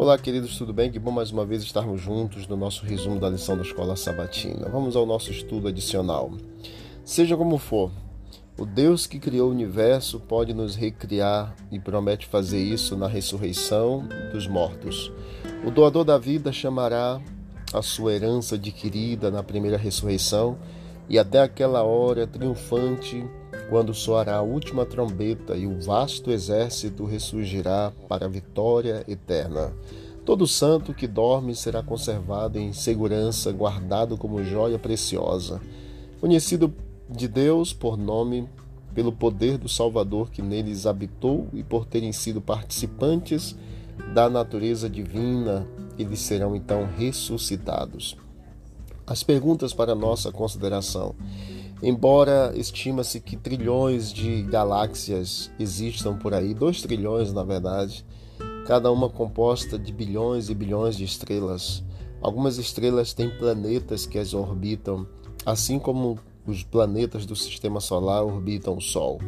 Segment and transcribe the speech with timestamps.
[0.00, 0.92] Olá, queridos, tudo bem?
[0.92, 4.68] Que bom mais uma vez estarmos juntos no nosso resumo da lição da escola sabatina.
[4.68, 6.30] Vamos ao nosso estudo adicional.
[7.04, 7.90] Seja como for,
[8.56, 14.08] o Deus que criou o universo pode nos recriar e promete fazer isso na ressurreição
[14.30, 15.10] dos mortos.
[15.66, 17.20] O doador da vida chamará
[17.74, 20.56] a sua herança adquirida na primeira ressurreição
[21.08, 23.26] e até aquela hora triunfante
[23.68, 29.72] quando soará a última trombeta e o vasto exército ressurgirá para a vitória eterna.
[30.24, 35.60] Todo santo que dorme será conservado em segurança, guardado como joia preciosa,
[36.20, 36.74] conhecido
[37.08, 38.48] de Deus por nome,
[38.94, 43.56] pelo poder do Salvador que neles habitou e por terem sido participantes
[44.12, 45.66] da natureza divina,
[45.98, 48.16] eles serão então ressuscitados.
[49.06, 51.14] As perguntas para nossa consideração.
[51.82, 58.04] Embora estima-se que trilhões de galáxias existam por aí, dois trilhões na verdade,
[58.66, 61.84] cada uma composta de bilhões e bilhões de estrelas.
[62.20, 65.06] Algumas estrelas têm planetas que as orbitam,
[65.46, 69.20] assim como os planetas do sistema solar orbitam o Sol.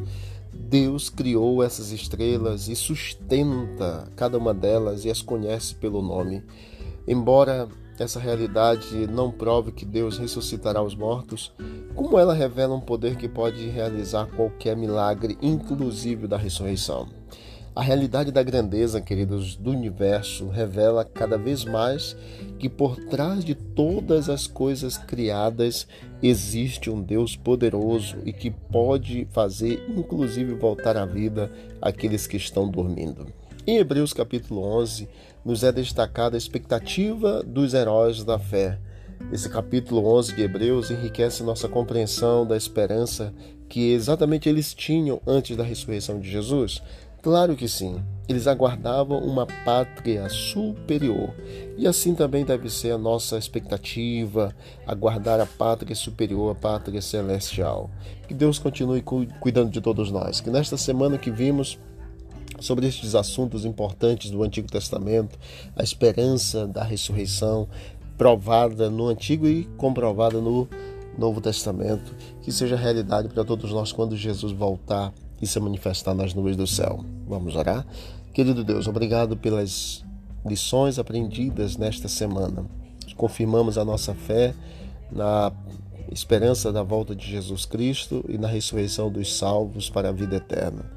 [0.53, 6.42] Deus criou essas estrelas e sustenta cada uma delas e as conhece pelo nome.
[7.06, 7.69] Embora
[8.01, 11.53] essa realidade não prove que Deus ressuscitará os mortos,
[11.95, 17.06] como ela revela um poder que pode realizar qualquer milagre, inclusive da ressurreição.
[17.77, 22.17] A realidade da grandeza, queridos, do universo revela cada vez mais
[22.59, 25.87] que por trás de todas as coisas criadas
[26.23, 32.67] existe um Deus poderoso e que pode fazer, inclusive, voltar à vida aqueles que estão
[32.67, 33.27] dormindo.
[33.70, 35.08] Em Hebreus capítulo 11,
[35.44, 38.80] nos é destacada a expectativa dos heróis da fé.
[39.32, 43.32] Esse capítulo 11 de Hebreus enriquece nossa compreensão da esperança
[43.68, 46.82] que exatamente eles tinham antes da ressurreição de Jesus.
[47.22, 51.32] Claro que sim, eles aguardavam uma pátria superior.
[51.78, 54.53] E assim também deve ser a nossa expectativa,
[54.84, 57.88] aguardar a pátria superior, a pátria celestial.
[58.26, 59.00] Que Deus continue
[59.38, 60.41] cuidando de todos nós.
[60.41, 61.78] Que nesta semana que vimos
[62.60, 65.38] sobre estes assuntos importantes do Antigo Testamento,
[65.75, 67.69] a esperança da ressurreição
[68.16, 70.69] provada no Antigo e comprovada no
[71.19, 76.34] Novo Testamento, que seja realidade para todos nós quando Jesus voltar e se manifestar nas
[76.34, 77.04] nuvens do céu.
[77.26, 77.87] Vamos orar?
[78.32, 80.04] Querido Deus, obrigado pelas
[80.44, 82.65] lições aprendidas nesta semana.
[83.16, 84.54] Confirmamos a nossa fé
[85.10, 85.53] na
[86.10, 90.91] esperança da volta de Jesus Cristo e na ressurreição dos salvos para a vida eterna.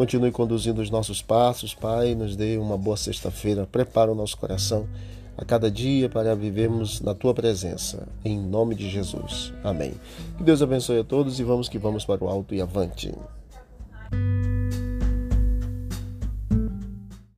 [0.00, 3.68] Continue conduzindo os nossos passos, Pai, nos dê uma boa sexta-feira.
[3.70, 4.88] Prepara o nosso coração
[5.36, 8.08] a cada dia para vivermos na tua presença.
[8.24, 9.52] Em nome de Jesus.
[9.62, 9.92] Amém.
[10.38, 13.12] Que Deus abençoe a todos e vamos que vamos para o alto e avante.